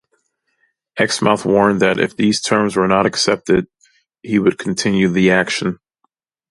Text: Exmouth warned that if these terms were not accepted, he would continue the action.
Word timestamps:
Exmouth 0.97 1.45
warned 1.45 1.79
that 1.79 1.99
if 1.99 2.15
these 2.17 2.41
terms 2.41 2.75
were 2.75 2.87
not 2.87 3.05
accepted, 3.05 3.67
he 4.23 4.39
would 4.39 4.57
continue 4.57 5.07
the 5.07 5.29
action. 5.29 5.77